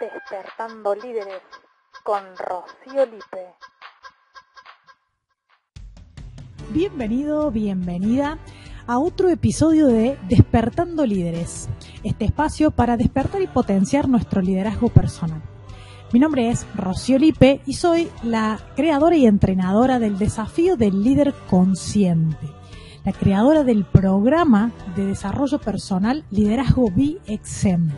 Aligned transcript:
Despertando 0.00 0.94
Líderes 0.94 1.42
con 2.02 2.22
Rocío 2.38 3.04
Lipe. 3.04 3.54
Bienvenido, 6.70 7.50
bienvenida 7.50 8.38
a 8.86 8.98
otro 8.98 9.28
episodio 9.28 9.88
de 9.88 10.18
Despertando 10.26 11.04
Líderes, 11.04 11.68
este 12.02 12.24
espacio 12.24 12.70
para 12.70 12.96
despertar 12.96 13.42
y 13.42 13.46
potenciar 13.46 14.08
nuestro 14.08 14.40
liderazgo 14.40 14.88
personal. 14.88 15.42
Mi 16.12 16.18
nombre 16.18 16.48
es 16.48 16.66
Rocío 16.74 17.18
Lipe 17.18 17.60
y 17.66 17.74
soy 17.74 18.10
la 18.22 18.58
creadora 18.76 19.16
y 19.16 19.26
entrenadora 19.26 19.98
del 19.98 20.16
desafío 20.16 20.76
del 20.76 21.04
líder 21.04 21.34
consciente, 21.50 22.48
la 23.04 23.12
creadora 23.12 23.64
del 23.64 23.84
programa 23.84 24.72
de 24.96 25.04
desarrollo 25.04 25.58
personal 25.58 26.24
Liderazgo 26.30 26.90
BXM. 26.90 27.90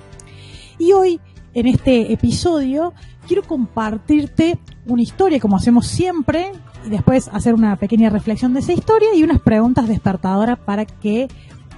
Y 0.79 0.93
hoy, 0.93 1.21
en 1.57 1.67
este 1.67 2.13
episodio, 2.13 2.93
quiero 3.27 3.43
compartirte 3.43 4.59
una 4.85 5.01
historia, 5.01 5.41
como 5.41 5.57
hacemos 5.57 5.87
siempre, 5.87 6.53
y 6.85 6.91
después 6.91 7.29
hacer 7.33 7.55
una 7.55 7.77
pequeña 7.77 8.11
reflexión 8.11 8.53
de 8.53 8.61
esa 8.61 8.75
historia 8.75 9.15
y 9.15 9.23
unas 9.23 9.41
preguntas 9.41 9.89
despertadoras 9.89 10.59
para 10.59 10.85
que 10.85 11.29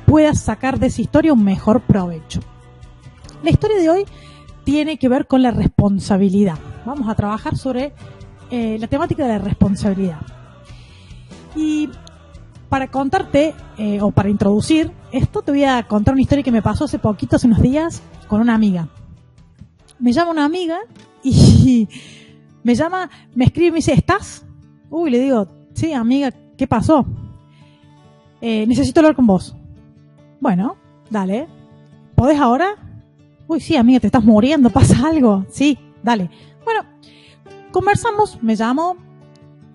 puedas 0.05 0.41
sacar 0.41 0.81
de 0.81 0.89
esa 0.89 1.01
historia 1.01 1.33
un 1.33 1.45
mejor 1.45 1.81
provecho. 1.83 2.41
La 3.45 3.51
historia 3.51 3.79
de 3.79 3.89
hoy 3.89 4.05
tiene 4.65 4.99
que 4.99 5.09
ver 5.09 5.29
con 5.29 5.43
la 5.43 5.53
responsabilidad. 5.53 6.59
Vamos 6.85 7.09
a 7.09 7.15
trabajar 7.15 7.57
sobre 7.57 7.93
eh, 8.51 8.79
la 8.81 8.89
temática 8.89 9.29
de 9.29 9.35
la 9.35 9.39
responsabilidad. 9.39 10.19
Y 11.55 11.89
para 12.69 12.89
contarte, 12.89 13.55
eh, 13.79 14.01
o 14.01 14.11
para 14.11 14.29
introducir 14.29 14.91
esto, 15.13 15.43
te 15.43 15.53
voy 15.53 15.63
a 15.63 15.85
contar 15.87 16.15
una 16.15 16.23
historia 16.23 16.43
que 16.43 16.51
me 16.51 16.63
pasó 16.63 16.87
hace 16.87 16.99
poquito, 16.99 17.37
hace 17.37 17.47
unos 17.47 17.63
días, 17.63 18.03
con 18.27 18.41
una 18.41 18.57
amiga. 18.57 18.89
Me 19.99 20.13
llama 20.13 20.31
una 20.31 20.45
amiga 20.45 20.79
y 21.23 21.89
me 22.63 22.75
llama, 22.75 23.11
me 23.35 23.47
escribe 23.47 23.69
y 23.69 23.73
me 23.73 23.77
dice, 23.77 23.93
¿estás? 23.93 24.45
Uy, 24.91 25.11
le 25.11 25.21
digo, 25.21 25.49
sí, 25.75 25.93
amiga, 25.93 26.33
¿qué 26.57 26.67
pasó? 26.67 27.07
Eh, 28.41 28.67
necesito 28.67 29.01
hablar 29.01 29.15
con 29.15 29.27
vos. 29.27 29.55
Bueno, 30.41 30.77
dale. 31.11 31.49
¿Podés 32.15 32.39
ahora? 32.39 32.75
Uy, 33.47 33.61
sí, 33.61 33.77
amiga, 33.77 34.01
te 34.01 34.07
estás 34.07 34.25
muriendo, 34.25 34.71
pasa 34.73 35.09
algo. 35.09 35.45
Sí, 35.51 35.79
dale. 36.03 36.31
Bueno, 36.65 36.83
conversamos, 37.71 38.43
me 38.43 38.57
llamó 38.57 38.97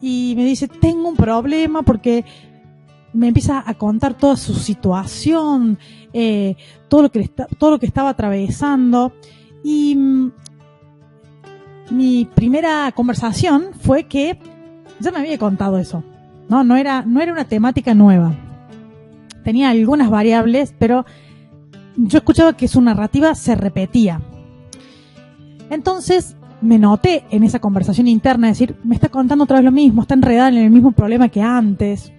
y 0.02 0.34
me 0.36 0.46
dice, 0.46 0.68
tengo 0.68 1.10
un 1.10 1.16
problema 1.16 1.82
porque 1.84 2.26
me 3.14 3.28
empieza 3.28 3.64
a 3.66 3.74
contar 3.76 4.16
toda 4.16 4.36
su 4.36 4.56
situación, 4.56 5.78
eh, 6.12 6.56
todo, 6.88 7.04
lo 7.04 7.12
que 7.12 7.28
todo 7.58 7.72
lo 7.72 7.80
que 7.80 7.86
estaba 7.86 8.10
atravesando. 8.10 9.14
Y 9.64 9.96
mm, 9.96 10.32
mi 11.92 12.26
primera 12.26 12.92
conversación 12.92 13.68
fue 13.80 14.04
que 14.04 14.38
ya 15.00 15.12
me 15.12 15.20
había 15.20 15.38
contado 15.38 15.78
eso. 15.78 16.04
No, 16.50 16.64
no 16.64 16.76
era, 16.76 17.04
no 17.04 17.22
era 17.22 17.32
una 17.32 17.46
temática 17.46 17.94
nueva. 17.94 18.36
Tenía 19.44 19.70
algunas 19.70 20.10
variables, 20.10 20.74
pero 20.78 21.06
yo 21.96 22.18
escuchaba 22.18 22.54
que 22.54 22.68
su 22.68 22.82
narrativa 22.82 23.36
se 23.36 23.56
repetía. 23.56 24.22
Entonces 25.70 26.36
me 26.62 26.80
noté 26.80 27.26
en 27.30 27.44
esa 27.44 27.60
conversación 27.60 28.08
interna 28.08 28.48
decir, 28.48 28.76
me 28.84 28.96
está 28.96 29.10
contando 29.10 29.44
otra 29.44 29.58
vez 29.58 29.66
lo 29.66 29.72
mismo, 29.72 30.02
está 30.02 30.14
enredada 30.14 30.50
en 30.50 30.58
el 30.58 30.72
mismo 30.72 30.94
problema 30.94 31.28
que 31.30 31.42
antes. 31.42 32.12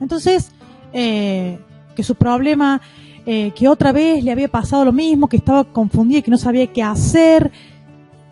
Entonces, 0.00 0.52
eh, 0.92 1.58
que 1.94 2.02
su 2.02 2.16
problema, 2.16 2.80
eh, 3.26 3.52
que 3.52 3.68
otra 3.68 3.92
vez 3.92 4.22
le 4.22 4.32
había 4.32 4.48
pasado 4.48 4.84
lo 4.84 4.92
mismo, 4.92 5.28
que 5.28 5.36
estaba 5.36 5.64
confundida 5.64 6.22
que 6.22 6.30
no 6.30 6.38
sabía 6.38 6.66
qué 6.66 6.82
hacer. 6.82 7.50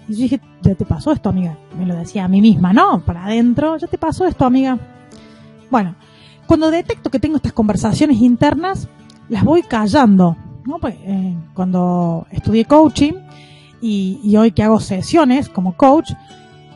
Y 0.09 0.12
yo 0.15 0.19
dije, 0.23 0.41
ya 0.62 0.75
te 0.75 0.85
pasó 0.85 1.12
esto, 1.12 1.29
amiga. 1.29 1.57
Me 1.79 1.87
lo 1.87 1.95
decía 1.95 2.25
a 2.25 2.29
mí 2.29 2.41
misma, 2.41 2.73
¿no? 2.73 3.03
Para 3.05 3.25
adentro, 3.25 3.77
ya 3.79 3.87
te 3.87 3.98
pasó 3.98 4.27
esto, 4.27 4.45
amiga. 4.45 4.79
Bueno, 5.70 5.95
cuando 6.47 6.70
detecto 6.70 7.11
que 7.11 7.19
tengo 7.19 7.36
estas 7.36 7.52
conversaciones 7.52 8.20
internas, 8.20 8.89
las 9.29 9.45
voy 9.45 9.63
callando 9.63 10.36
¿no? 10.64 10.79
Pues, 10.79 10.95
eh, 11.05 11.35
cuando 11.55 12.27
estudié 12.31 12.64
coaching 12.64 13.14
y, 13.81 14.36
hoy 14.36 14.52
que 14.52 14.63
hago 14.63 14.81
sesiones 14.81 15.48
como 15.48 15.77
coach, 15.77 16.13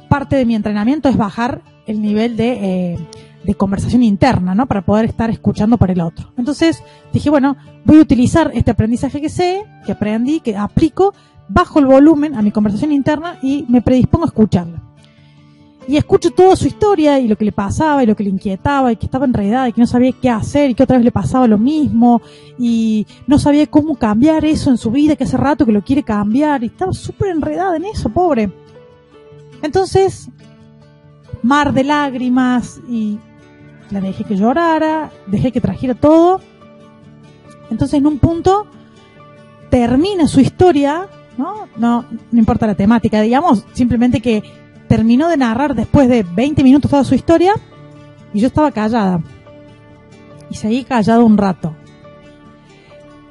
parte 0.09 0.37
de 0.37 0.44
mi 0.44 0.55
entrenamiento 0.55 1.09
es 1.09 1.16
bajar 1.16 1.62
el 1.87 2.03
nivel 2.03 2.37
de, 2.37 2.94
eh, 2.94 2.99
de 3.46 3.54
conversación 3.54 4.02
interna, 4.02 4.54
¿no? 4.54 4.66
Para 4.66 4.84
poder 4.84 5.06
estar 5.06 5.30
escuchando 5.30 5.78
para 5.78 5.92
el 5.92 6.00
otro. 6.00 6.32
Entonces 6.36 6.82
dije, 7.12 7.30
bueno, 7.30 7.56
voy 7.84 7.98
a 7.98 8.02
utilizar 8.02 8.50
este 8.54 8.72
aprendizaje 8.72 9.20
que 9.20 9.28
sé, 9.28 9.64
que 9.84 9.92
aprendí, 9.92 10.40
que 10.40 10.56
aplico, 10.56 11.14
bajo 11.48 11.78
el 11.78 11.86
volumen 11.86 12.34
a 12.34 12.42
mi 12.42 12.50
conversación 12.50 12.92
interna 12.92 13.38
y 13.42 13.64
me 13.68 13.80
predispongo 13.80 14.24
a 14.24 14.28
escucharla 14.28 14.82
y 15.88 15.96
escucho 15.96 16.30
toda 16.30 16.56
su 16.56 16.66
historia 16.66 17.18
y 17.20 17.28
lo 17.28 17.36
que 17.36 17.44
le 17.44 17.52
pasaba 17.52 18.02
y 18.02 18.06
lo 18.06 18.16
que 18.16 18.24
le 18.24 18.30
inquietaba 18.30 18.90
y 18.90 18.96
que 18.96 19.06
estaba 19.06 19.24
enredada 19.24 19.68
y 19.68 19.72
que 19.72 19.80
no 19.80 19.86
sabía 19.86 20.12
qué 20.12 20.28
hacer 20.28 20.70
y 20.70 20.74
que 20.74 20.82
otra 20.82 20.96
vez 20.96 21.04
le 21.04 21.12
pasaba 21.12 21.46
lo 21.46 21.58
mismo 21.58 22.20
y 22.58 23.06
no 23.26 23.38
sabía 23.38 23.66
cómo 23.66 23.96
cambiar 23.96 24.44
eso 24.44 24.70
en 24.70 24.78
su 24.78 24.90
vida, 24.90 25.14
que 25.14 25.24
hace 25.24 25.36
rato 25.36 25.64
que 25.64 25.72
lo 25.72 25.82
quiere 25.82 26.02
cambiar 26.02 26.64
y 26.64 26.66
estaba 26.66 26.92
súper 26.92 27.30
enredada 27.30 27.76
en 27.76 27.84
eso, 27.84 28.08
pobre. 28.08 28.50
Entonces, 29.62 30.28
mar 31.42 31.72
de 31.72 31.84
lágrimas 31.84 32.80
y 32.88 33.18
la 33.91 34.00
dejé 34.00 34.24
que 34.24 34.36
llorara, 34.36 35.10
dejé 35.26 35.52
que 35.52 35.60
trajera 35.60 35.94
todo. 35.94 36.41
Entonces, 37.70 37.98
en 37.98 38.06
un 38.06 38.19
punto, 38.19 38.66
termina 39.70 40.26
su 40.28 40.41
historia, 40.41 41.08
¿no? 41.36 41.69
No, 41.76 42.04
importa 42.32 42.66
la 42.66 42.75
temática, 42.75 43.20
digamos, 43.20 43.64
simplemente 43.72 44.20
que 44.20 44.42
terminó 44.88 45.28
de 45.28 45.36
narrar 45.36 45.75
después 45.75 46.08
de 46.08 46.22
20 46.22 46.62
minutos 46.62 46.91
toda 46.91 47.04
su 47.04 47.14
historia 47.14 47.54
y 48.32 48.41
yo 48.41 48.46
estaba 48.46 48.70
callada. 48.70 49.20
Y 50.48 50.54
seguí 50.54 50.84
callado 50.84 51.25
un 51.25 51.36
rato. 51.36 51.75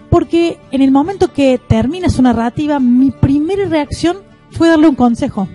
Porque 0.10 0.60
en 0.72 0.82
el 0.82 0.92
momento 0.92 1.32
que 1.32 1.60
termina 1.68 2.10
su 2.10 2.22
narrativa, 2.22 2.80
mi 2.80 3.12
primera 3.12 3.66
reacción 3.66 4.18
fue 4.52 4.68
darle 4.68 4.88
un 4.88 4.96
consejo. 4.96 5.48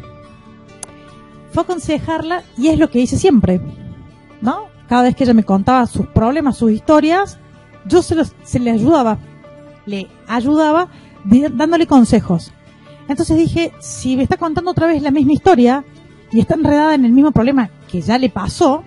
Fue 1.53 1.63
aconsejarla 1.63 2.45
y 2.57 2.69
es 2.69 2.79
lo 2.79 2.91
que 2.91 3.01
hice 3.01 3.19
siempre. 3.19 3.61
¿No? 4.41 4.70
Cada 4.91 5.05
vez 5.05 5.15
que 5.15 5.23
ella 5.23 5.35
me 5.35 5.45
contaba 5.45 5.87
sus 5.87 6.09
problemas, 6.09 6.57
sus 6.57 6.73
historias, 6.73 7.39
yo 7.87 8.03
se, 8.03 8.17
se 8.43 8.59
le 8.59 8.73
ayudaba. 8.73 9.19
Le 9.87 10.09
ayudaba 10.27 10.89
dándole 11.53 11.87
consejos. 11.87 12.53
Entonces 13.07 13.37
dije, 13.37 13.73
si 13.79 14.17
me 14.17 14.25
está 14.25 14.37
contando 14.37 14.73
otra 14.73 14.89
vez 14.89 15.01
la 15.01 15.13
misma 15.13 15.33
historia 15.33 15.85
y 16.33 16.41
está 16.41 16.55
enredada 16.55 16.97
en 16.97 17.05
el 17.05 17.13
mismo 17.13 17.31
problema 17.31 17.71
que 17.89 18.01
ya 18.01 18.19
le 18.19 18.31
pasó, 18.31 18.83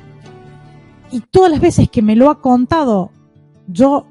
y 1.09 1.22
todas 1.22 1.50
las 1.50 1.62
veces 1.62 1.90
que 1.90 2.02
me 2.02 2.18
lo 2.18 2.30
ha 2.30 2.41
contado, 2.41 3.12
yo 3.68 4.06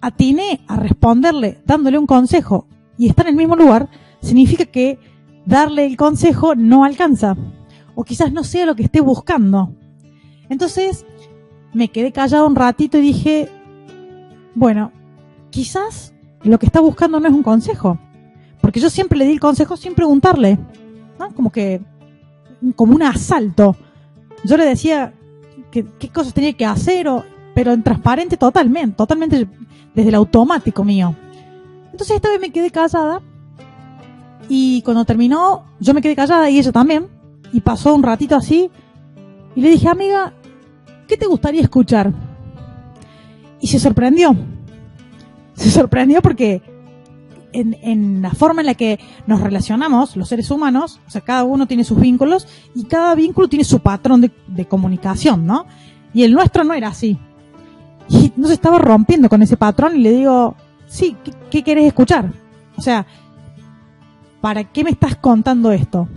atiné 0.00 0.60
a 0.68 0.76
responderle 0.76 1.60
dándole 1.66 1.98
un 1.98 2.06
consejo 2.06 2.68
y 2.96 3.08
está 3.08 3.22
en 3.22 3.28
el 3.30 3.34
mismo 3.34 3.56
lugar, 3.56 3.88
significa 4.22 4.66
que 4.66 5.00
darle 5.46 5.84
el 5.84 5.96
consejo 5.96 6.54
no 6.54 6.84
alcanza. 6.84 7.36
O 7.96 8.04
quizás 8.04 8.30
no 8.30 8.44
sea 8.44 8.66
lo 8.66 8.76
que 8.76 8.84
esté 8.84 9.00
buscando. 9.00 9.74
Entonces 10.48 11.04
me 11.74 11.88
quedé 11.88 12.12
callado 12.12 12.46
un 12.46 12.56
ratito 12.56 12.98
y 12.98 13.02
dije, 13.02 13.48
bueno, 14.54 14.92
quizás 15.50 16.14
lo 16.42 16.58
que 16.58 16.66
está 16.66 16.80
buscando 16.80 17.20
no 17.20 17.28
es 17.28 17.34
un 17.34 17.42
consejo. 17.42 17.98
Porque 18.60 18.80
yo 18.80 18.88
siempre 18.88 19.18
le 19.18 19.26
di 19.26 19.32
el 19.32 19.40
consejo 19.40 19.76
sin 19.76 19.94
preguntarle, 19.94 20.58
¿no? 21.18 21.34
Como 21.34 21.50
que, 21.50 21.82
como 22.76 22.94
un 22.94 23.02
asalto. 23.02 23.76
Yo 24.44 24.56
le 24.56 24.64
decía 24.64 25.12
qué 25.70 26.08
cosas 26.08 26.32
tenía 26.32 26.52
que 26.52 26.64
hacer, 26.64 27.08
o, 27.08 27.24
pero 27.54 27.72
en 27.72 27.82
transparente 27.82 28.36
totalmente, 28.36 28.96
totalmente 28.96 29.48
desde 29.94 30.08
el 30.08 30.14
automático 30.14 30.84
mío. 30.84 31.14
Entonces 31.92 32.16
esta 32.16 32.28
vez 32.28 32.40
me 32.40 32.50
quedé 32.50 32.70
callada 32.70 33.20
y 34.48 34.82
cuando 34.82 35.04
terminó 35.04 35.64
yo 35.80 35.94
me 35.94 36.02
quedé 36.02 36.16
callada 36.16 36.50
y 36.50 36.58
ella 36.58 36.72
también 36.72 37.08
y 37.52 37.60
pasó 37.60 37.94
un 37.94 38.02
ratito 38.02 38.34
así 38.36 38.70
y 39.54 39.60
le 39.60 39.70
dije, 39.70 39.88
amiga, 39.88 40.34
¿qué 41.14 41.18
te 41.18 41.26
gustaría 41.26 41.60
escuchar? 41.60 42.12
Y 43.60 43.68
se 43.68 43.78
sorprendió. 43.78 44.34
Se 45.54 45.70
sorprendió 45.70 46.20
porque 46.20 46.60
en, 47.52 48.20
la 48.20 48.32
forma 48.32 48.62
en 48.62 48.66
la 48.66 48.74
que 48.74 48.98
nos 49.28 49.40
relacionamos 49.40 50.16
los 50.16 50.28
seres 50.28 50.50
humanos, 50.50 50.98
o 51.06 51.10
sea, 51.12 51.20
cada 51.20 51.44
uno 51.44 51.66
tiene 51.68 51.84
sus 51.84 52.00
vínculos 52.00 52.48
y 52.74 52.86
cada 52.86 53.14
vínculo 53.14 53.46
tiene 53.46 53.64
su 53.64 53.78
patrón 53.78 54.22
de, 54.22 54.64
comunicación, 54.66 55.46
¿no? 55.46 55.66
Y 56.12 56.24
el 56.24 56.32
nuestro 56.32 56.64
no 56.64 56.74
era 56.74 56.88
así. 56.88 57.16
Y 58.08 58.32
nos 58.34 58.50
estaba 58.50 58.80
rompiendo 58.80 59.28
con 59.28 59.40
ese 59.40 59.56
patrón 59.56 59.94
y 59.94 60.00
le 60.00 60.10
digo, 60.10 60.56
sí, 60.88 61.16
¿qué, 61.22 61.30
qué 61.48 61.62
querés 61.62 61.86
escuchar? 61.86 62.32
O 62.76 62.82
sea, 62.82 63.06
¿para 64.40 64.64
qué 64.64 64.82
me 64.82 64.90
estás 64.90 65.14
contando 65.14 65.70
esto? 65.70 66.08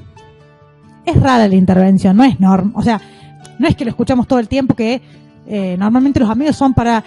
Es 1.06 1.22
rara 1.22 1.48
la 1.48 1.56
intervención, 1.56 2.18
no 2.18 2.24
es 2.24 2.40
normal, 2.40 2.74
o 2.76 2.82
sea, 2.82 3.00
no 3.60 3.68
es 3.68 3.76
que 3.76 3.86
lo 3.86 3.90
escuchamos 3.90 4.28
todo 4.28 4.40
el 4.40 4.48
tiempo, 4.48 4.76
que 4.76 5.02
eh, 5.48 5.76
normalmente 5.78 6.20
los 6.20 6.30
amigos 6.30 6.56
son 6.56 6.74
para 6.74 7.04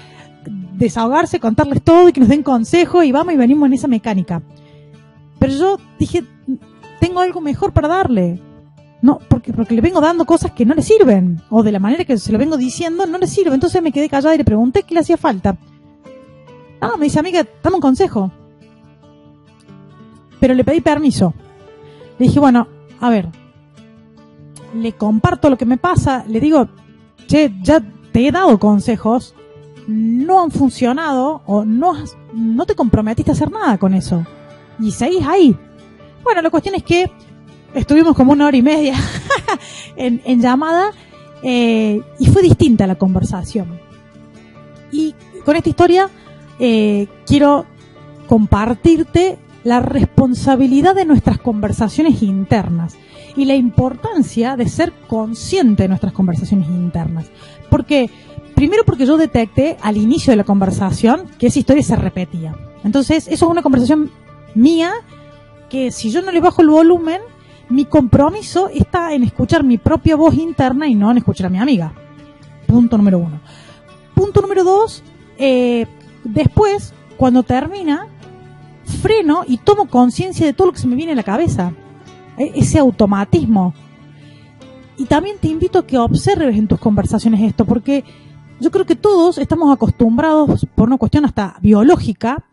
desahogarse, 0.75 1.41
contarles 1.41 1.82
todo 1.82 2.08
y 2.08 2.12
que 2.12 2.20
nos 2.20 2.29
den 2.29 2.43
consejo 2.43 3.02
y 3.02 3.12
vamos 3.12 3.35
y 3.35 3.37
venimos 3.37 3.67
en 3.67 3.75
esa 3.75 3.88
mecánica. 3.88 4.43
Pero 5.38 5.52
yo 5.52 5.79
dije, 5.99 6.25
tengo 7.00 7.20
algo 7.20 7.41
mejor 7.41 7.73
para 7.73 7.88
darle. 7.88 8.41
No, 9.02 9.19
porque, 9.29 9.52
porque 9.52 9.75
le 9.75 9.81
vengo 9.81 10.00
dando 10.00 10.26
cosas 10.26 10.52
que 10.52 10.67
no 10.67 10.75
le 10.75 10.82
sirven. 10.82 11.41
O 11.49 11.62
de 11.62 11.73
la 11.73 11.79
manera 11.79 12.05
que 12.05 12.19
se 12.19 12.32
lo 12.32 12.38
vengo 12.38 12.56
diciendo, 12.56 13.06
no 13.06 13.19
le 13.19 13.26
sirve. 13.26 13.55
Entonces 13.55 13.82
me 13.82 13.93
quedé 13.93 14.08
callada 14.08 14.35
y 14.35 14.38
le 14.38 14.44
pregunté 14.44 14.82
qué 14.82 14.94
le 14.94 15.00
hacía 15.00 15.17
falta. 15.17 15.56
Ah, 16.81 16.93
me 16.99 17.05
dice, 17.05 17.19
amiga, 17.19 17.47
dame 17.62 17.76
un 17.76 17.82
consejo. 17.82 18.31
Pero 20.38 20.55
le 20.55 20.64
pedí 20.64 20.81
permiso. 20.81 21.35
Le 22.19 22.26
dije, 22.26 22.41
bueno, 22.41 22.69
a 23.00 23.08
ver, 23.08 23.29
le 24.75 24.93
comparto 24.93 25.51
lo 25.51 25.59
que 25.59 25.67
me 25.67 25.79
pasa, 25.79 26.25
le 26.27 26.41
digo, 26.41 26.69
che, 27.27 27.53
ya 27.63 27.81
te 28.13 28.27
he 28.27 28.33
dado 28.33 28.59
consejos, 28.59 29.35
no 29.87 30.43
han 30.43 30.51
funcionado 30.51 31.43
o 31.47 31.65
no, 31.65 31.95
no 32.35 32.67
te 32.67 32.75
comprometiste 32.75 33.31
a 33.31 33.35
hacer 33.35 33.51
nada 33.51 33.79
con 33.79 33.95
eso. 33.95 34.25
Y 34.79 34.93
seguís 34.93 35.27
ahí. 35.27 35.57
Bueno, 36.23 36.43
la 36.43 36.51
cuestión 36.51 36.75
es 36.75 36.83
que 36.83 37.11
estuvimos 37.75 38.15
como 38.17 38.33
una 38.33 38.47
hora 38.47 38.57
y 38.57 38.63
media 38.63 38.95
en, 39.97 40.41
llamada 40.41 40.91
eh, 41.43 42.01
y 42.19 42.27
fue 42.27 42.43
distinta 42.43 42.87
la 42.87 42.97
conversación. 42.97 43.81
Y 44.93 45.15
con 45.45 45.57
esta 45.57 45.69
historia 45.69 46.09
eh, 46.59 47.09
quiero 47.27 47.67
compartirte 48.29 49.39
la 49.65 49.81
responsabilidad 49.81 50.95
de 50.95 51.05
nuestras 51.05 51.39
conversaciones 51.39 52.23
internas 52.23 52.97
y 53.37 53.44
la 53.44 53.55
importancia 53.55 54.56
de 54.56 54.69
ser 54.69 54.93
consciente 55.09 55.85
de 55.85 55.88
nuestras 55.88 56.12
conversaciones 56.12 56.69
internas. 56.69 57.27
Porque, 57.71 58.11
primero 58.55 58.85
porque 58.85 59.06
yo 59.06 59.17
detecté 59.17 59.77
al 59.82 59.97
inicio 59.97 60.32
de 60.32 60.37
la 60.37 60.44
conversación 60.44 61.27
que 61.38 61.49
esa 61.49 61.59
historia 61.59 61.82
se 61.82 61.97
repetía. 61.97 62.56
Entonces, 62.85 63.27
eso 63.29 63.47
es 63.47 63.50
una 63.50 63.62
conversación 63.62 64.11
mía 64.55 64.93
que 65.69 65.91
si 65.91 66.11
yo 66.11 66.23
no 66.23 66.32
le 66.32 66.41
bajo 66.41 66.62
el 66.62 66.69
volumen, 66.69 67.21
mi 67.69 67.85
compromiso 67.85 68.69
está 68.69 69.15
en 69.15 69.23
escuchar 69.23 69.62
mi 69.62 69.79
propia 69.79 70.17
voz 70.17 70.35
interna 70.35 70.88
y 70.88 70.94
no 70.94 71.11
en 71.11 71.19
escuchar 71.19 71.47
a 71.47 71.50
mi 71.50 71.59
amiga. 71.59 71.93
Punto 72.67 72.97
número 72.97 73.19
uno. 73.19 73.41
Punto 74.15 74.41
número 74.43 74.65
dos, 74.65 75.03
eh, 75.38 75.87
después, 76.25 76.93
cuando 77.17 77.43
termina, 77.43 78.06
freno 79.00 79.44
y 79.47 79.59
tomo 79.59 79.88
conciencia 79.88 80.44
de 80.44 80.53
todo 80.53 80.69
lo 80.69 80.73
que 80.73 80.81
se 80.81 80.88
me 80.88 80.97
viene 80.97 81.12
a 81.12 81.17
la 81.17 81.23
cabeza. 81.23 81.73
E, 82.37 82.53
ese 82.56 82.79
automatismo. 82.79 83.75
Y 84.97 85.06
también 85.06 85.37
te 85.41 85.49
invito 85.49 85.79
a 85.79 85.87
que 85.87 85.99
observes 85.99 86.56
en 86.56 86.69
tus 86.69 86.79
conversaciones 86.79 87.41
esto, 87.41 87.65
porque 87.65 88.05
yo 88.61 88.71
creo 88.71 88.85
que 88.85 88.97
todos 88.97 89.38
estamos 89.38 89.73
acostumbrados, 89.73 90.67
por 90.75 90.88
una 90.88 90.99
cuestión 90.99 91.25
hasta 91.25 91.56
biológica, 91.62 92.44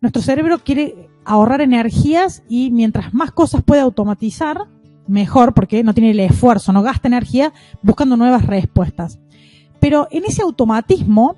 nuestro 0.00 0.22
cerebro 0.22 0.58
quiere 0.58 1.08
ahorrar 1.24 1.60
energías 1.60 2.42
y 2.48 2.70
mientras 2.70 3.14
más 3.14 3.32
cosas 3.32 3.62
puede 3.62 3.80
automatizar, 3.80 4.66
mejor, 5.06 5.54
porque 5.54 5.82
no 5.82 5.94
tiene 5.94 6.10
el 6.10 6.20
esfuerzo, 6.20 6.72
no 6.72 6.82
gasta 6.82 7.08
energía 7.08 7.52
buscando 7.82 8.16
nuevas 8.16 8.46
respuestas. 8.46 9.18
Pero 9.80 10.08
en 10.10 10.24
ese 10.24 10.42
automatismo 10.42 11.36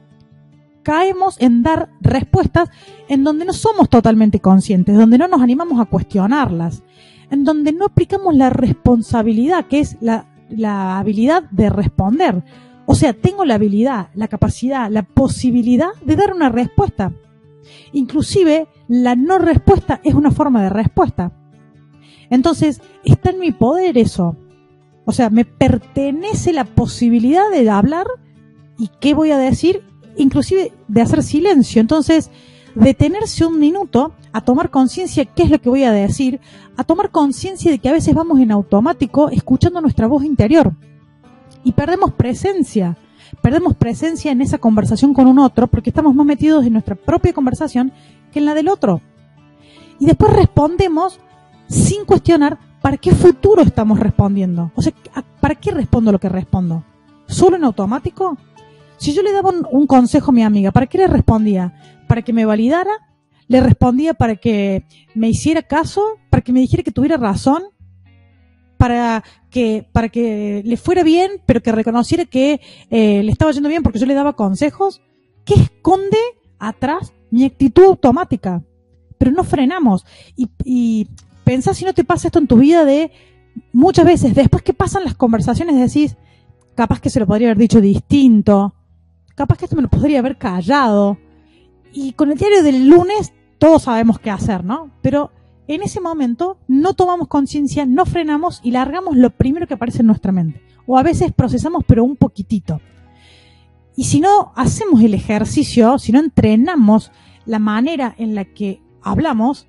caemos 0.82 1.36
en 1.40 1.62
dar 1.62 1.90
respuestas 2.00 2.70
en 3.08 3.22
donde 3.22 3.44
no 3.44 3.52
somos 3.52 3.88
totalmente 3.88 4.40
conscientes, 4.40 4.96
donde 4.96 5.18
no 5.18 5.28
nos 5.28 5.40
animamos 5.40 5.80
a 5.80 5.84
cuestionarlas 5.84 6.82
en 7.30 7.44
donde 7.44 7.72
no 7.72 7.86
aplicamos 7.86 8.34
la 8.34 8.50
responsabilidad, 8.50 9.66
que 9.66 9.80
es 9.80 9.96
la, 10.00 10.26
habilidad 10.98 11.44
de 11.50 11.70
responder. 11.70 12.42
O 12.86 12.94
sea, 12.94 13.12
tengo 13.12 13.44
la 13.44 13.54
habilidad, 13.54 14.08
la 14.14 14.28
capacidad, 14.28 14.90
la 14.90 15.02
posibilidad 15.02 15.90
de 16.04 16.16
dar 16.16 16.34
una 16.34 16.48
respuesta. 16.48 17.12
Inclusive, 17.92 18.66
la 18.88 19.14
no 19.14 19.38
respuesta 19.38 20.00
es 20.02 20.14
una 20.14 20.32
forma 20.32 20.62
de 20.62 20.70
respuesta. 20.70 21.32
Entonces, 22.30 22.80
está 23.04 23.30
en 23.30 23.38
mi 23.38 23.52
poder 23.52 23.96
eso. 23.96 24.36
O 25.04 25.12
sea, 25.12 25.30
me 25.30 25.44
pertenece 25.44 26.52
la 26.52 26.64
posibilidad 26.64 27.48
de 27.50 27.68
hablar 27.70 28.06
y 28.76 28.90
qué 29.00 29.14
voy 29.14 29.30
a 29.30 29.38
decir, 29.38 29.82
inclusive 30.16 30.72
de 30.88 31.00
hacer 31.00 31.22
silencio. 31.22 31.80
Entonces, 31.80 32.30
detenerse 32.74 33.44
un 33.44 33.58
minuto 33.58 34.14
a 34.32 34.40
tomar 34.40 34.70
conciencia 34.70 35.24
qué 35.24 35.42
es 35.42 35.50
lo 35.50 35.60
que 35.60 35.68
voy 35.68 35.84
a 35.84 35.92
decir, 35.92 36.40
a 36.76 36.84
tomar 36.84 37.10
conciencia 37.10 37.70
de 37.70 37.78
que 37.78 37.88
a 37.88 37.92
veces 37.92 38.14
vamos 38.14 38.40
en 38.40 38.52
automático 38.52 39.28
escuchando 39.30 39.80
nuestra 39.80 40.06
voz 40.06 40.24
interior 40.24 40.72
y 41.64 41.72
perdemos 41.72 42.12
presencia, 42.12 42.96
perdemos 43.42 43.76
presencia 43.76 44.32
en 44.32 44.40
esa 44.40 44.58
conversación 44.58 45.14
con 45.14 45.26
un 45.26 45.38
otro 45.38 45.66
porque 45.66 45.90
estamos 45.90 46.14
más 46.14 46.26
metidos 46.26 46.64
en 46.64 46.72
nuestra 46.72 46.94
propia 46.94 47.32
conversación 47.32 47.92
que 48.32 48.38
en 48.38 48.46
la 48.46 48.54
del 48.54 48.68
otro. 48.68 49.00
Y 49.98 50.06
después 50.06 50.32
respondemos 50.32 51.20
sin 51.68 52.04
cuestionar 52.04 52.58
para 52.80 52.96
qué 52.96 53.12
futuro 53.12 53.62
estamos 53.62 54.00
respondiendo. 54.00 54.72
O 54.74 54.82
sea, 54.82 54.92
¿para 55.40 55.54
qué 55.54 55.70
respondo 55.70 56.12
lo 56.12 56.18
que 56.18 56.28
respondo? 56.28 56.84
¿Solo 57.26 57.56
en 57.56 57.64
automático? 57.64 58.36
Si 58.96 59.12
yo 59.12 59.22
le 59.22 59.32
daba 59.32 59.50
un, 59.70 59.86
consejo 59.86 60.30
a 60.30 60.34
mi 60.34 60.42
amiga, 60.42 60.72
¿para 60.72 60.86
qué 60.86 60.98
le 60.98 61.06
respondía? 61.06 61.74
¿Para 62.06 62.22
que 62.22 62.32
me 62.32 62.44
validara? 62.44 62.90
¿Le 63.50 63.60
respondía 63.60 64.14
para 64.14 64.36
que 64.36 64.84
me 65.12 65.28
hiciera 65.28 65.62
caso? 65.62 66.20
¿Para 66.30 66.40
que 66.40 66.52
me 66.52 66.60
dijera 66.60 66.84
que 66.84 66.92
tuviera 66.92 67.16
razón? 67.16 67.64
Para 68.76 69.24
que, 69.50 69.84
para 69.90 70.08
que 70.08 70.62
le 70.64 70.76
fuera 70.76 71.02
bien, 71.02 71.42
pero 71.46 71.60
que 71.60 71.72
reconociera 71.72 72.26
que 72.26 72.60
eh, 72.90 73.24
le 73.24 73.32
estaba 73.32 73.50
yendo 73.50 73.68
bien 73.68 73.82
porque 73.82 73.98
yo 73.98 74.06
le 74.06 74.14
daba 74.14 74.36
consejos? 74.36 75.02
¿Qué 75.44 75.54
esconde 75.54 76.16
atrás 76.60 77.12
mi 77.32 77.44
actitud 77.44 77.86
automática? 77.86 78.62
Pero 79.18 79.32
no 79.32 79.42
frenamos. 79.42 80.06
Y, 80.36 80.48
y 80.64 81.08
pensá 81.42 81.74
si 81.74 81.84
no 81.84 81.92
te 81.92 82.04
pasa 82.04 82.28
esto 82.28 82.38
en 82.38 82.46
tu 82.46 82.56
vida 82.56 82.84
de 82.84 83.10
muchas 83.72 84.04
veces, 84.04 84.32
después 84.32 84.62
que 84.62 84.74
pasan 84.74 85.02
las 85.02 85.16
conversaciones, 85.16 85.74
decís, 85.74 86.16
capaz 86.76 87.00
que 87.00 87.10
se 87.10 87.18
lo 87.18 87.26
podría 87.26 87.48
haber 87.48 87.58
dicho 87.58 87.80
distinto, 87.80 88.76
capaz 89.34 89.58
que 89.58 89.64
esto 89.64 89.74
me 89.74 89.82
lo 89.82 89.88
podría 89.88 90.20
haber 90.20 90.38
callado. 90.38 91.18
Y 91.92 92.12
con 92.12 92.30
el 92.30 92.38
diario 92.38 92.62
del 92.62 92.86
lunes 92.88 93.32
todos 93.60 93.82
sabemos 93.82 94.18
qué 94.18 94.30
hacer, 94.30 94.64
¿no? 94.64 94.90
Pero 95.02 95.30
en 95.68 95.82
ese 95.82 96.00
momento 96.00 96.56
no 96.66 96.94
tomamos 96.94 97.28
conciencia, 97.28 97.84
no 97.84 98.06
frenamos 98.06 98.60
y 98.64 98.70
largamos 98.70 99.16
lo 99.16 99.30
primero 99.30 99.66
que 99.66 99.74
aparece 99.74 100.00
en 100.00 100.06
nuestra 100.06 100.32
mente. 100.32 100.62
O 100.86 100.98
a 100.98 101.02
veces 101.02 101.30
procesamos 101.30 101.84
pero 101.86 102.02
un 102.02 102.16
poquitito. 102.16 102.80
Y 103.94 104.04
si 104.04 104.20
no 104.20 104.52
hacemos 104.56 105.02
el 105.02 105.12
ejercicio, 105.12 105.98
si 105.98 106.10
no 106.10 106.20
entrenamos 106.20 107.12
la 107.44 107.58
manera 107.58 108.14
en 108.16 108.34
la 108.34 108.46
que 108.46 108.80
hablamos 109.02 109.68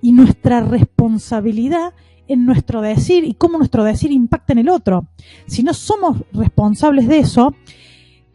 y 0.00 0.12
nuestra 0.12 0.60
responsabilidad 0.60 1.92
en 2.28 2.46
nuestro 2.46 2.82
decir 2.82 3.24
y 3.24 3.34
cómo 3.34 3.58
nuestro 3.58 3.82
decir 3.82 4.12
impacta 4.12 4.52
en 4.52 4.60
el 4.60 4.68
otro. 4.68 5.08
Si 5.46 5.64
no 5.64 5.74
somos 5.74 6.18
responsables 6.32 7.08
de 7.08 7.18
eso, 7.18 7.52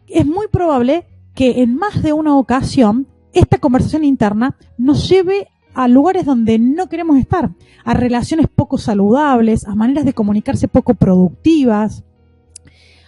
es 0.06 0.26
muy 0.26 0.48
probable 0.48 1.06
que 1.34 1.62
en 1.62 1.74
más 1.74 2.02
de 2.02 2.12
una 2.12 2.36
ocasión 2.36 3.06
esta 3.32 3.58
conversación 3.58 4.04
interna 4.04 4.56
nos 4.78 5.08
lleve 5.08 5.48
a 5.74 5.88
lugares 5.88 6.24
donde 6.24 6.58
no 6.58 6.88
queremos 6.88 7.18
estar, 7.18 7.50
a 7.84 7.94
relaciones 7.94 8.46
poco 8.48 8.78
saludables, 8.78 9.66
a 9.66 9.74
maneras 9.74 10.04
de 10.04 10.12
comunicarse 10.12 10.68
poco 10.68 10.94
productivas, 10.94 12.04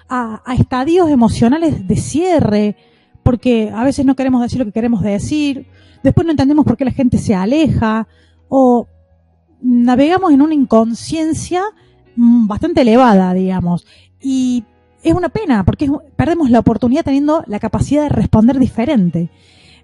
a, 0.08 0.42
estadios 0.58 1.10
emocionales 1.10 1.86
de 1.86 1.96
cierre, 1.96 2.76
porque 3.22 3.70
a 3.74 3.82
veces 3.84 4.04
no 4.04 4.14
queremos 4.14 4.42
decir 4.42 4.58
lo 4.58 4.64
que 4.64 4.72
queremos 4.72 5.02
decir, 5.02 5.66
después 6.02 6.24
no 6.24 6.32
entendemos 6.32 6.64
por 6.64 6.76
qué 6.76 6.84
la 6.84 6.92
gente 6.92 7.18
se 7.18 7.34
aleja, 7.34 8.06
o 8.48 8.86
navegamos 9.60 10.32
en 10.32 10.42
una 10.42 10.54
inconsciencia 10.54 11.62
mm, 12.16 12.46
bastante 12.46 12.82
elevada, 12.82 13.32
digamos, 13.34 13.86
y 14.20 14.64
es 15.02 15.14
una 15.14 15.30
pena 15.30 15.64
porque 15.64 15.90
perdemos 16.14 16.50
la 16.50 16.60
oportunidad 16.60 17.04
teniendo 17.04 17.42
la 17.46 17.58
capacidad 17.58 18.04
de 18.04 18.08
responder 18.08 18.58
diferente. 18.58 19.30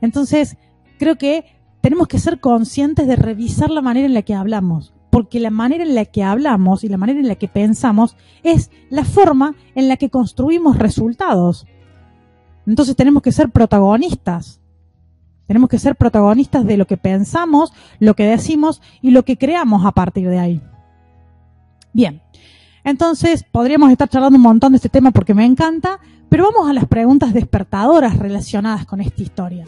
Entonces, 0.00 0.56
creo 0.98 1.16
que 1.16 1.44
tenemos 1.80 2.08
que 2.08 2.18
ser 2.18 2.40
conscientes 2.40 3.06
de 3.06 3.16
revisar 3.16 3.70
la 3.70 3.82
manera 3.82 4.06
en 4.06 4.14
la 4.14 4.22
que 4.22 4.34
hablamos, 4.34 4.92
porque 5.10 5.40
la 5.40 5.50
manera 5.50 5.84
en 5.84 5.94
la 5.94 6.04
que 6.04 6.22
hablamos 6.22 6.84
y 6.84 6.88
la 6.88 6.96
manera 6.96 7.20
en 7.20 7.28
la 7.28 7.36
que 7.36 7.48
pensamos 7.48 8.16
es 8.42 8.70
la 8.90 9.04
forma 9.04 9.54
en 9.74 9.88
la 9.88 9.96
que 9.96 10.10
construimos 10.10 10.78
resultados. 10.78 11.66
Entonces 12.66 12.96
tenemos 12.96 13.22
que 13.22 13.32
ser 13.32 13.50
protagonistas. 13.50 14.60
Tenemos 15.46 15.70
que 15.70 15.78
ser 15.78 15.96
protagonistas 15.96 16.66
de 16.66 16.76
lo 16.76 16.86
que 16.86 16.98
pensamos, 16.98 17.72
lo 18.00 18.14
que 18.14 18.26
decimos 18.26 18.82
y 19.00 19.12
lo 19.12 19.24
que 19.24 19.38
creamos 19.38 19.86
a 19.86 19.92
partir 19.92 20.28
de 20.28 20.38
ahí. 20.38 20.62
Bien, 21.94 22.20
entonces, 22.84 23.44
podríamos 23.44 23.90
estar 23.90 24.08
charlando 24.08 24.36
un 24.36 24.42
montón 24.42 24.72
de 24.72 24.76
este 24.76 24.88
tema 24.88 25.10
porque 25.10 25.34
me 25.34 25.44
encanta, 25.44 25.98
pero 26.28 26.50
vamos 26.50 26.70
a 26.70 26.72
las 26.72 26.86
preguntas 26.86 27.32
despertadoras 27.32 28.18
relacionadas 28.18 28.86
con 28.86 29.00
esta 29.00 29.22
historia. 29.22 29.64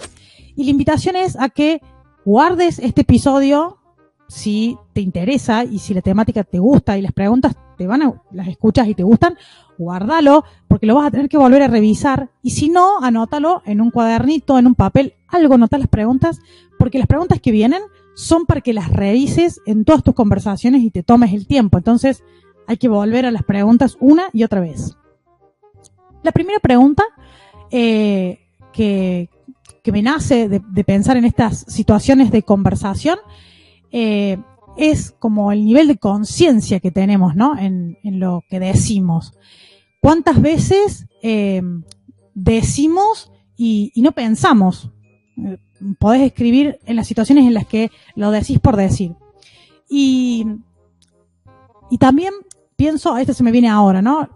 Y 0.61 0.65
la 0.65 0.73
invitación 0.73 1.17
es 1.17 1.41
a 1.41 1.49
que 1.49 1.81
guardes 2.23 2.81
este 2.81 3.01
episodio 3.01 3.79
si 4.29 4.77
te 4.93 5.01
interesa 5.01 5.65
y 5.65 5.79
si 5.79 5.95
la 5.95 6.03
temática 6.03 6.45
te 6.45 6.59
gusta 6.59 6.99
y 6.99 7.01
las 7.01 7.13
preguntas 7.13 7.57
te 7.79 7.87
van 7.87 8.03
a, 8.03 8.23
las 8.31 8.47
escuchas 8.47 8.87
y 8.87 8.95
te 8.95 9.03
gustan, 9.03 9.39
guárdalo 9.79 10.45
porque 10.69 10.85
lo 10.85 10.97
vas 10.97 11.07
a 11.07 11.11
tener 11.13 11.31
que 11.31 11.39
volver 11.39 11.63
a 11.63 11.69
revisar 11.69 12.29
y 12.43 12.51
si 12.51 12.69
no, 12.69 13.03
anótalo 13.03 13.63
en 13.65 13.81
un 13.81 13.91
cuadernito, 13.91 14.59
en 14.59 14.67
un 14.67 14.75
papel, 14.75 15.15
algo, 15.29 15.55
anota 15.55 15.79
las 15.79 15.89
preguntas 15.89 16.41
porque 16.79 16.99
las 16.99 17.07
preguntas 17.07 17.41
que 17.41 17.53
vienen 17.53 17.81
son 18.15 18.45
para 18.45 18.61
que 18.61 18.75
las 18.75 18.91
revises 18.91 19.63
en 19.65 19.87
todas 19.87 20.03
tus 20.03 20.15
conversaciones 20.15 20.83
y 20.83 20.91
te 20.91 21.03
tomes 21.03 21.33
el 21.33 21.47
tiempo. 21.47 21.79
Entonces, 21.79 22.23
hay 22.67 22.77
que 22.77 22.89
volver 22.89 23.25
a 23.25 23.31
las 23.31 23.45
preguntas 23.45 23.97
una 23.99 24.25
y 24.35 24.45
otra 24.45 24.61
vez. 24.61 24.95
La 26.23 26.33
primera 26.33 26.61
pregunta 26.61 27.03
eh, 27.71 28.41
que, 28.75 29.31
que, 29.83 29.93
me 29.93 30.03
nace 30.03 30.49
de, 30.49 30.85
pensar 30.85 31.17
en 31.17 31.25
estas 31.25 31.65
situaciones 31.69 32.31
de 32.31 32.43
conversación 32.43 33.19
eh, 33.93 34.39
es 34.77 35.13
como 35.19 35.53
el 35.53 35.65
nivel 35.65 35.89
de 35.89 35.99
conciencia 35.99 36.81
que 36.81 36.91
tenemos, 36.91 37.35
¿no? 37.37 37.59
En, 37.59 37.97
lo 38.03 38.45
que 38.49 38.61
decimos. 38.61 39.35
¿Cuántas 40.01 40.41
veces 40.41 41.07
eh, 41.23 41.63
decimos 42.35 43.31
y, 43.57 43.93
no 43.97 44.13
pensamos? 44.13 44.91
Eh, 45.37 45.59
podés 45.99 46.23
escribir 46.23 46.79
en 46.87 46.97
las 46.97 47.07
situaciones 47.07 47.47
en 47.47 47.55
las 47.55 47.67
que 47.67 47.91
lo 48.15 48.31
decís 48.31 48.59
por 48.59 48.77
decir. 48.77 49.15
Y, 49.89 50.47
y 51.91 51.99
también 51.99 52.33
pienso, 52.77 53.15
a 53.15 53.21
este 53.21 53.35
se 53.35 53.43
me 53.43 53.53
viene 53.53 53.69
ahora, 53.69 54.01
¿no? 54.01 54.29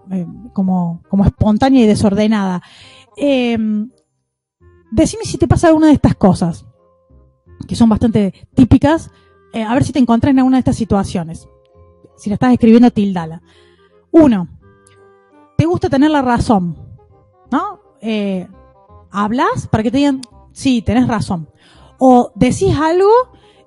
Como, 0.53 1.03
como 1.09 1.25
espontánea 1.25 1.85
y 1.85 1.87
desordenada. 1.87 2.63
Decime 4.95 5.25
si 5.25 5.39
te 5.39 5.49
pasa 5.49 5.69
alguna 5.69 5.89
de 5.89 5.95
estas 5.95 6.15
cosas, 6.15 6.67
que 7.67 7.75
son 7.75 7.89
bastante 7.89 8.33
típicas 8.55 9.11
eh, 9.53 9.63
a 9.63 9.75
ver 9.75 9.85
si 9.85 9.93
te 9.93 9.99
encuentras 9.99 10.33
en 10.33 10.39
alguna 10.39 10.57
de 10.57 10.61
estas 10.61 10.77
situaciones. 10.77 11.49
Si 12.17 12.31
la 12.31 12.35
estás 12.35 12.53
escribiendo, 12.53 12.91
tildala. 12.91 13.43
Uno, 14.11 14.49
te 15.57 15.65
gusta 15.65 15.89
tener 15.89 16.11
la 16.11 16.23
razón, 16.23 16.77
¿no? 17.51 17.81
Eh, 18.01 18.49
hablas 19.11 19.69
para 19.71 19.83
que 19.83 19.91
te 19.91 19.99
digan, 19.99 20.23
sí, 20.53 20.83
tenés 20.83 21.07
razón. 21.07 21.49
O 21.99 22.33
decís 22.35 22.77
algo 22.77 23.09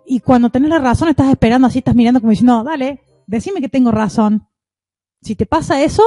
y 0.06 0.20
cuando 0.20 0.50
tenés 0.50 0.70
la 0.70 0.80
razón 0.80 1.10
estás 1.10 1.30
esperando 1.30 1.68
así, 1.68 1.80
estás 1.80 1.96
mirando 1.96 2.20
como 2.20 2.32
diciendo, 2.32 2.64
dale, 2.64 3.02
decime 3.26 3.62
que 3.62 3.70
tengo 3.70 3.92
razón. 3.92 4.48
Si 5.22 5.36
te 5.36 5.46
pasa 5.46 5.82
eso, 5.82 6.04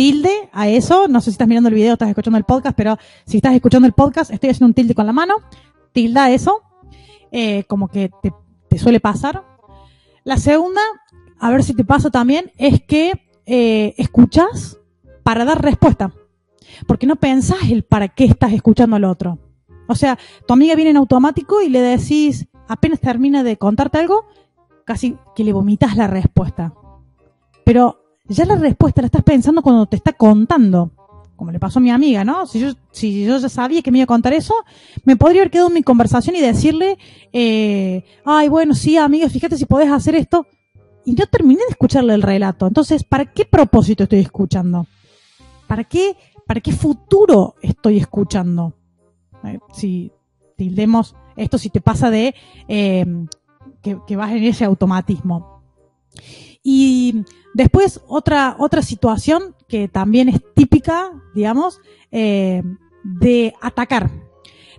tilde 0.00 0.48
a 0.54 0.66
eso, 0.66 1.08
no 1.08 1.20
sé 1.20 1.26
si 1.26 1.32
estás 1.32 1.46
mirando 1.46 1.68
el 1.68 1.74
video 1.74 1.92
estás 1.92 2.08
escuchando 2.08 2.38
el 2.38 2.44
podcast, 2.44 2.74
pero 2.74 2.96
si 3.26 3.36
estás 3.36 3.54
escuchando 3.54 3.86
el 3.86 3.92
podcast, 3.92 4.30
estoy 4.30 4.48
haciendo 4.48 4.68
un 4.68 4.72
tilde 4.72 4.94
con 4.94 5.04
la 5.04 5.12
mano, 5.12 5.34
tilda 5.92 6.30
eso, 6.30 6.62
eh, 7.30 7.64
como 7.64 7.88
que 7.88 8.10
te 8.22 8.32
te 8.70 8.78
suele 8.78 9.00
pasar. 9.00 9.44
La 10.24 10.38
segunda, 10.38 10.80
a 11.38 11.50
ver 11.50 11.62
si 11.62 11.74
te 11.74 11.84
pasa 11.84 12.08
también, 12.08 12.50
es 12.56 12.82
que 12.82 13.12
eh, 13.44 13.94
escuchas 13.98 14.78
para 15.22 15.44
dar 15.44 15.62
respuesta. 15.62 16.14
Porque 16.86 17.06
no 17.06 17.16
pensás 17.16 17.68
el 17.70 17.82
para 17.82 18.08
qué 18.08 18.24
estás 18.24 18.54
escuchando 18.54 18.96
al 18.96 19.04
otro. 19.04 19.38
O 19.86 19.94
sea, 19.96 20.18
tu 20.46 20.54
amiga 20.54 20.76
viene 20.76 20.92
en 20.92 20.96
automático 20.96 21.60
y 21.60 21.68
le 21.68 21.80
decís, 21.80 22.46
apenas 22.68 23.00
termina 23.00 23.42
de 23.42 23.58
contarte 23.58 23.98
algo, 23.98 24.24
casi 24.86 25.18
que 25.34 25.44
le 25.44 25.52
vomitas 25.52 25.96
la 25.96 26.06
respuesta. 26.06 26.72
Pero 27.64 28.00
ya 28.34 28.44
la 28.44 28.56
respuesta 28.56 29.02
la 29.02 29.06
estás 29.06 29.22
pensando 29.22 29.62
cuando 29.62 29.86
te 29.86 29.96
está 29.96 30.12
contando 30.12 30.92
como 31.40 31.52
le 31.52 31.58
pasó 31.58 31.78
a 31.78 31.82
mi 31.82 31.90
amiga, 31.90 32.22
¿no? 32.22 32.46
Si 32.46 32.60
yo, 32.60 32.72
si 32.90 33.24
yo 33.24 33.38
ya 33.38 33.48
sabía 33.48 33.80
que 33.80 33.90
me 33.90 33.96
iba 33.96 34.04
a 34.04 34.06
contar 34.06 34.34
eso, 34.34 34.52
me 35.06 35.16
podría 35.16 35.40
haber 35.40 35.50
quedado 35.50 35.68
en 35.68 35.74
mi 35.74 35.82
conversación 35.82 36.36
y 36.36 36.40
decirle, 36.42 36.98
eh, 37.32 38.04
ay, 38.26 38.50
bueno, 38.50 38.74
sí, 38.74 38.98
amiga, 38.98 39.26
fíjate 39.30 39.56
si 39.56 39.64
podés 39.64 39.90
hacer 39.90 40.16
esto. 40.16 40.46
Y 41.06 41.14
yo 41.14 41.26
terminé 41.28 41.62
de 41.62 41.70
escucharle 41.70 42.12
el 42.12 42.20
relato. 42.20 42.66
Entonces, 42.66 43.04
¿para 43.04 43.24
qué 43.24 43.46
propósito 43.46 44.02
estoy 44.02 44.18
escuchando? 44.18 44.86
¿Para 45.66 45.84
qué, 45.84 46.14
para 46.46 46.60
qué 46.60 46.72
futuro 46.72 47.54
estoy 47.62 47.96
escuchando? 47.96 48.74
Eh, 49.42 49.58
si 49.72 50.12
tildemos 50.58 51.16
esto, 51.36 51.56
si 51.56 51.70
te 51.70 51.80
pasa 51.80 52.10
de 52.10 52.34
eh, 52.68 53.06
que, 53.80 53.96
que 54.06 54.14
vas 54.14 54.32
en 54.32 54.44
ese 54.44 54.66
automatismo. 54.66 55.62
Y 56.62 57.24
después 57.54 58.00
otra, 58.06 58.56
otra 58.58 58.82
situación 58.82 59.54
que 59.68 59.88
también 59.88 60.28
es 60.28 60.40
típica, 60.54 61.10
digamos, 61.34 61.80
eh, 62.10 62.62
de 63.02 63.54
atacar. 63.60 64.10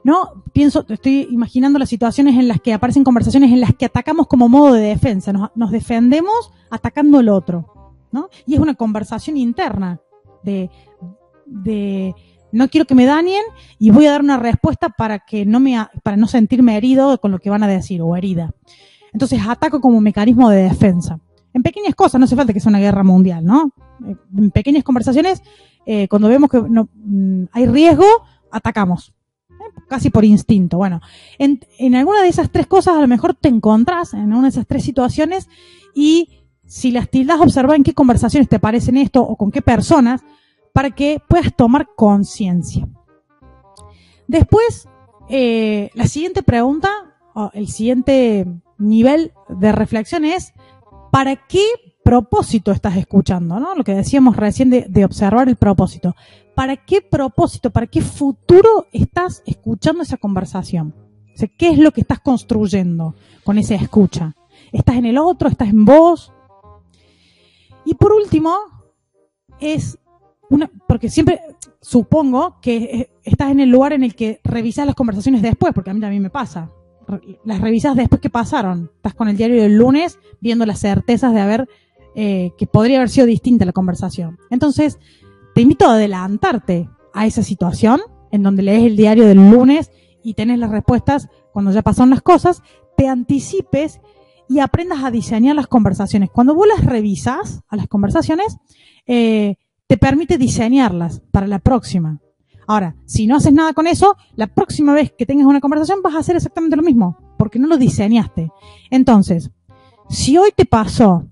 ¿No? 0.03 0.43
Pienso, 0.51 0.83
estoy 0.89 1.27
imaginando 1.29 1.77
las 1.77 1.89
situaciones 1.89 2.35
en 2.35 2.47
las 2.47 2.59
que 2.59 2.73
aparecen 2.73 3.03
conversaciones 3.03 3.51
en 3.51 3.61
las 3.61 3.75
que 3.75 3.85
atacamos 3.85 4.25
como 4.25 4.49
modo 4.49 4.73
de 4.73 4.81
defensa, 4.81 5.31
nos, 5.31 5.51
nos 5.53 5.69
defendemos 5.69 6.51
atacando 6.71 7.19
al 7.19 7.29
otro, 7.29 7.93
¿no? 8.11 8.29
Y 8.47 8.55
es 8.55 8.59
una 8.59 8.73
conversación 8.73 9.37
interna 9.37 10.01
de, 10.41 10.71
de 11.45 12.15
no 12.51 12.67
quiero 12.67 12.87
que 12.87 12.95
me 12.95 13.05
dañen 13.05 13.43
y 13.77 13.91
voy 13.91 14.07
a 14.07 14.11
dar 14.13 14.21
una 14.21 14.37
respuesta 14.37 14.89
para 14.89 15.19
que 15.19 15.45
no 15.45 15.59
me, 15.59 15.77
para 16.01 16.17
no 16.17 16.25
sentirme 16.25 16.77
herido 16.77 17.19
con 17.19 17.29
lo 17.29 17.37
que 17.37 17.51
van 17.51 17.61
a 17.61 17.67
decir 17.67 18.01
o 18.01 18.15
herida. 18.15 18.55
Entonces 19.13 19.39
ataco 19.47 19.81
como 19.81 20.01
mecanismo 20.01 20.49
de 20.49 20.63
defensa 20.63 21.19
en 21.53 21.63
pequeñas 21.63 21.96
cosas, 21.96 22.20
no 22.20 22.25
hace 22.25 22.36
falta 22.36 22.53
que 22.53 22.60
sea 22.60 22.70
una 22.70 22.79
guerra 22.79 23.03
mundial, 23.03 23.46
¿no? 23.46 23.74
Eh, 24.05 24.15
en 24.38 24.51
pequeñas 24.51 24.84
conversaciones, 24.84 25.41
eh, 25.86 26.08
cuando 26.08 26.27
vemos 26.27 26.50
que 26.50 26.60
mm, 26.60 27.46
hay 27.51 27.65
riesgo, 27.65 28.05
atacamos. 28.51 29.13
¿eh? 29.50 29.81
Casi 29.88 30.10
por 30.10 30.24
instinto. 30.25 30.77
Bueno, 30.77 31.01
en, 31.38 31.96
alguna 31.96 32.22
de 32.22 32.29
esas 32.29 32.51
tres 32.51 32.67
cosas 32.67 32.98
a 32.98 33.01
lo 33.01 33.08
mejor 33.08 33.34
te 33.34 33.50
encontrás 33.50 34.13
en 34.13 34.34
una 34.34 34.43
de 34.43 34.50
esas 34.50 34.67
tres 34.67 34.84
situaciones 34.84 35.50
y 35.93 36.29
si 36.65 36.91
las 36.91 37.10
tildas 37.10 37.41
observar 37.41 37.75
en 37.75 37.84
qué 37.84 37.93
conversaciones 37.93 38.48
te 38.48 38.60
parecen 38.60 38.98
esto 38.98 39.22
o 39.22 39.36
con 39.36 39.51
qué 39.51 39.62
personas 39.62 40.22
para 40.74 40.91
que 40.91 41.22
puedas 41.27 41.53
tomar 41.53 41.89
conciencia. 41.98 42.88
Después, 44.27 44.88
la 45.29 46.08
siguiente 46.08 46.43
pregunta, 46.43 46.89
el 47.53 47.67
siguiente 47.67 48.48
nivel 48.77 49.34
de 49.50 49.72
reflexión 49.74 50.24
es, 50.24 50.53
¿para 51.11 51.35
qué 51.35 51.63
propósito 52.03 52.71
estás 52.71 52.95
escuchando? 52.95 53.59
¿no? 53.59 53.75
Lo 53.75 53.83
que 53.83 53.93
decíamos 53.93 54.37
recién 54.37 54.69
de, 54.69 55.05
observar 55.05 55.49
el 55.49 55.57
propósito. 55.57 56.15
¿Para 56.55 56.77
qué 56.77 57.01
propósito, 57.01 57.69
para 57.69 57.87
qué 57.87 58.01
futuro 58.01 58.87
estás 58.91 59.43
escuchando 59.45 60.01
esa 60.01 60.17
conversación? 60.17 60.95
O 61.35 61.45
¿Qué 61.57 61.69
es 61.69 61.77
lo 61.77 61.91
que 61.91 62.01
estás 62.01 62.19
construyendo 62.19 63.15
con 63.43 63.57
esa 63.57 63.75
escucha? 63.75 64.35
¿Estás 64.71 64.95
en 64.95 65.05
el 65.05 65.17
otro? 65.17 65.49
¿Estás 65.49 65.69
en 65.69 65.85
vos? 65.85 66.31
Y 67.85 67.95
por 67.95 68.13
último, 68.13 68.57
es 69.59 69.97
una, 70.49 70.69
porque 70.87 71.09
siempre 71.09 71.41
supongo 71.81 72.59
que 72.61 73.11
estás 73.23 73.51
en 73.51 73.59
el 73.59 73.69
lugar 73.69 73.93
en 73.93 74.03
el 74.03 74.15
que 74.15 74.39
revisas 74.43 74.85
las 74.85 74.95
conversaciones 74.95 75.41
después, 75.41 75.73
porque 75.73 75.89
a 75.89 75.93
mí 75.93 76.01
también 76.01 76.21
me 76.21 76.29
pasa 76.29 76.69
las 77.43 77.61
revisas 77.61 77.95
después 77.95 78.21
que 78.21 78.29
pasaron. 78.29 78.91
Estás 78.95 79.13
con 79.13 79.27
el 79.27 79.37
diario 79.37 79.61
del 79.61 79.77
lunes 79.77 80.19
viendo 80.39 80.65
las 80.65 80.79
certezas 80.79 81.33
de 81.33 81.41
haber, 81.41 81.67
eh, 82.15 82.51
que 82.57 82.67
podría 82.67 82.97
haber 82.97 83.09
sido 83.09 83.27
distinta 83.27 83.65
la 83.65 83.73
conversación. 83.73 84.37
Entonces, 84.49 84.99
te 85.55 85.61
invito 85.61 85.85
a 85.85 85.95
adelantarte 85.95 86.89
a 87.13 87.25
esa 87.25 87.43
situación 87.43 88.01
en 88.31 88.43
donde 88.43 88.63
lees 88.63 88.83
el 88.83 88.95
diario 88.95 89.27
del 89.27 89.37
lunes 89.37 89.91
y 90.23 90.33
tenés 90.33 90.59
las 90.59 90.71
respuestas 90.71 91.29
cuando 91.51 91.71
ya 91.71 91.81
pasaron 91.81 92.09
las 92.09 92.21
cosas, 92.21 92.61
te 92.95 93.07
anticipes 93.07 93.99
y 94.47 94.59
aprendas 94.59 95.03
a 95.03 95.11
diseñar 95.11 95.55
las 95.55 95.67
conversaciones. 95.67 96.29
Cuando 96.29 96.55
vos 96.55 96.67
las 96.67 96.85
revisas 96.85 97.61
a 97.67 97.75
las 97.75 97.87
conversaciones, 97.87 98.57
eh, 99.05 99.55
te 99.87 99.97
permite 99.97 100.37
diseñarlas 100.37 101.21
para 101.31 101.47
la 101.47 101.59
próxima. 101.59 102.19
Ahora, 102.67 102.95
si 103.05 103.27
no 103.27 103.35
haces 103.35 103.53
nada 103.53 103.73
con 103.73 103.87
eso, 103.87 104.15
la 104.35 104.47
próxima 104.47 104.93
vez 104.93 105.13
que 105.17 105.25
tengas 105.25 105.47
una 105.47 105.59
conversación 105.59 106.01
vas 106.01 106.15
a 106.15 106.19
hacer 106.19 106.35
exactamente 106.35 106.75
lo 106.75 106.83
mismo, 106.83 107.17
porque 107.37 107.59
no 107.59 107.67
lo 107.67 107.77
diseñaste. 107.77 108.51
Entonces, 108.89 109.51
si 110.09 110.37
hoy 110.37 110.51
te 110.55 110.65
pasó 110.65 111.27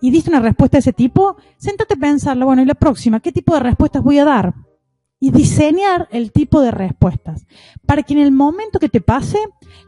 y 0.00 0.10
diste 0.10 0.30
una 0.30 0.40
respuesta 0.40 0.76
de 0.76 0.80
ese 0.80 0.92
tipo, 0.92 1.36
séntate 1.56 1.94
a 1.94 1.98
pensarlo, 1.98 2.46
bueno, 2.46 2.62
y 2.62 2.66
la 2.66 2.74
próxima, 2.74 3.20
¿qué 3.20 3.32
tipo 3.32 3.54
de 3.54 3.60
respuestas 3.60 4.02
voy 4.02 4.18
a 4.18 4.24
dar? 4.24 4.54
Y 5.18 5.30
diseñar 5.30 6.08
el 6.10 6.30
tipo 6.30 6.60
de 6.60 6.70
respuestas. 6.70 7.46
Para 7.86 8.02
que 8.02 8.12
en 8.12 8.20
el 8.20 8.32
momento 8.32 8.78
que 8.78 8.90
te 8.90 9.00
pase, 9.00 9.38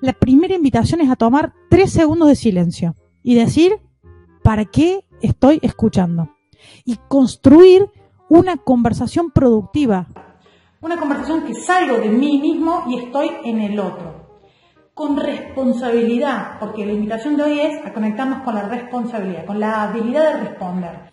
la 0.00 0.14
primera 0.14 0.54
invitación 0.54 1.00
es 1.00 1.10
a 1.10 1.16
tomar 1.16 1.52
tres 1.68 1.92
segundos 1.92 2.28
de 2.28 2.36
silencio 2.36 2.94
y 3.22 3.34
decir, 3.34 3.78
¿para 4.42 4.64
qué 4.64 5.04
estoy 5.20 5.58
escuchando? 5.62 6.30
Y 6.84 6.96
construir 7.08 7.90
una 8.30 8.56
conversación 8.56 9.30
productiva 9.30 10.08
una 10.80 10.96
conversación 10.96 11.44
que 11.44 11.54
salgo 11.54 11.98
de 11.98 12.08
mí 12.08 12.38
mismo 12.40 12.84
y 12.88 12.98
estoy 12.98 13.30
en 13.44 13.60
el 13.60 13.78
otro. 13.78 14.26
Con 14.94 15.16
responsabilidad, 15.16 16.58
porque 16.60 16.86
la 16.86 16.92
invitación 16.92 17.36
de 17.36 17.42
hoy 17.44 17.60
es 17.60 17.84
a 17.86 17.92
conectarnos 17.92 18.42
con 18.42 18.54
la 18.54 18.68
responsabilidad, 18.68 19.46
con 19.46 19.60
la 19.60 19.84
habilidad 19.84 20.34
de 20.34 20.48
responder. 20.48 21.10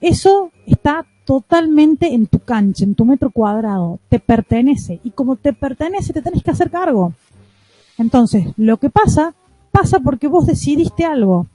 Eso 0.00 0.50
está 0.66 1.06
totalmente 1.24 2.14
en 2.14 2.26
tu 2.26 2.38
cancha, 2.38 2.84
en 2.84 2.94
tu 2.94 3.04
metro 3.04 3.30
cuadrado, 3.30 3.98
te 4.08 4.18
pertenece 4.18 5.00
y 5.04 5.10
como 5.10 5.36
te 5.36 5.52
pertenece 5.52 6.12
te 6.12 6.22
tenés 6.22 6.42
que 6.42 6.50
hacer 6.50 6.70
cargo. 6.70 7.12
Entonces, 7.98 8.46
lo 8.56 8.78
que 8.78 8.88
pasa, 8.88 9.34
pasa 9.72 10.00
porque 10.00 10.28
vos 10.28 10.46
decidiste 10.46 11.04
algo. 11.04 11.46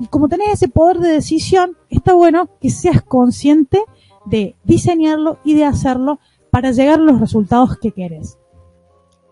Y 0.00 0.06
como 0.06 0.28
tenés 0.28 0.54
ese 0.54 0.68
poder 0.68 0.98
de 0.98 1.10
decisión, 1.10 1.76
está 1.90 2.14
bueno 2.14 2.48
que 2.60 2.70
seas 2.70 3.02
consciente 3.02 3.80
de 4.24 4.56
diseñarlo 4.64 5.38
y 5.44 5.54
de 5.54 5.66
hacerlo 5.66 6.18
para 6.50 6.72
llegar 6.72 7.00
a 7.00 7.02
los 7.02 7.20
resultados 7.20 7.76
que 7.78 7.92
quieres. 7.92 8.38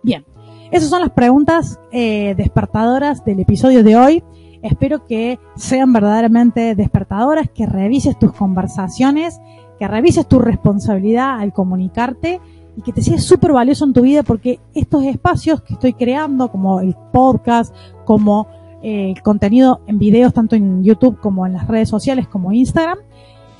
Bien, 0.03 0.25
Esas 0.71 0.91
son 0.91 1.01
las 1.01 1.11
preguntas 1.11 1.81
eh, 1.91 2.35
despertadoras 2.37 3.25
del 3.25 3.41
episodio 3.41 3.83
de 3.83 3.97
hoy. 3.97 4.25
Espero 4.63 5.07
que 5.07 5.39
sean 5.57 5.93
verdaderamente 5.93 6.75
despertadoras, 6.75 7.49
que 7.51 7.67
revises 7.67 8.19
tus 8.19 8.33
conversaciones, 8.33 9.41
que 9.79 9.89
revises 9.89 10.27
tu 10.27 10.39
responsabilidad 10.39 11.39
al 11.39 11.53
comunicarte 11.53 12.41
y 12.77 12.83
que 12.83 12.93
te 12.93 13.03
sea 13.03 13.19
súper 13.19 13.53
valioso 13.53 13.85
en 13.85 13.93
tu 13.93 14.03
vida 14.03 14.23
porque 14.23 14.61
estos 14.75 15.05
espacios 15.05 15.63
que 15.63 15.75
estoy 15.75 15.95
creando, 15.95 16.51
como 16.51 16.81
el 16.81 16.95
podcast, 17.13 17.75
como 18.05 18.47
eh, 18.83 19.11
el 19.17 19.23
contenido 19.23 19.81
en 19.87 19.99
videos 19.99 20.33
tanto 20.33 20.55
en 20.55 20.85
YouTube 20.85 21.19
como 21.19 21.47
en 21.47 21.55
las 21.55 21.67
redes 21.67 21.89
sociales 21.89 22.29
como 22.29 22.53
Instagram, 22.53 22.99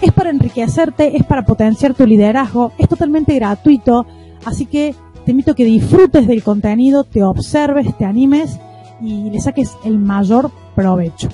es 0.01 0.13
para 0.13 0.31
enriquecerte, 0.31 1.17
es 1.17 1.25
para 1.25 1.45
potenciar 1.45 1.95
tu 1.95 2.07
liderazgo, 2.07 2.73
es 2.79 2.89
totalmente 2.89 3.35
gratuito, 3.35 4.07
así 4.45 4.67
que 4.67 4.95
te 5.25 5.33
invito 5.33 5.53
a 5.53 5.55
que 5.55 5.65
disfrutes 5.65 6.27
del 6.27 6.43
contenido, 6.43 7.05
te 7.05 7.23
observes, 7.23 7.97
te 7.99 8.05
animes 8.05 8.59
y 9.01 9.31
le 9.31 9.41
saques 9.41 9.77
el 9.85 9.99
mayor 9.99 10.51
provecho. 10.75 11.29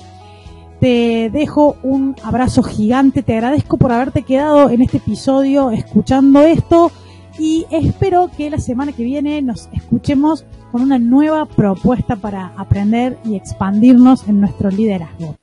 Te 0.81 1.31
dejo 1.33 1.77
un 1.83 2.17
abrazo 2.23 2.63
gigante, 2.63 3.23
te 3.23 3.35
agradezco 3.35 3.77
por 3.77 3.93
haberte 3.93 4.23
quedado 4.23 4.69
en 4.71 4.83
este 4.83 4.99
episodio 4.99 5.71
escuchando 5.71 6.43
esto 6.43 6.91
y 7.39 7.67
espero 7.71 8.31
que 8.37 8.51
la 8.51 8.59
semana 8.59 8.93
que 8.93 9.05
viene 9.05 9.41
nos 9.43 9.69
escuchemos 9.73 10.45
con 10.73 10.83
una 10.83 10.99
nueva 10.99 11.47
propuesta 11.47 12.17
para 12.17 12.53
aprender 12.57 13.19
y 13.25 13.37
expandirnos 13.37 14.29
en 14.29 14.41
nuestro 14.41 14.71
liderazgo. 14.71 15.37